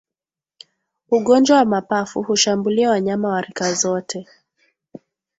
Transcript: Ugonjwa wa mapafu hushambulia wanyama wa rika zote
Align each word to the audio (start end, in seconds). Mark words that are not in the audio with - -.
Ugonjwa 1.11 1.57
wa 1.57 1.65
mapafu 1.65 2.21
hushambulia 2.23 2.89
wanyama 2.89 3.27
wa 3.29 3.41
rika 3.41 3.73
zote 3.73 4.27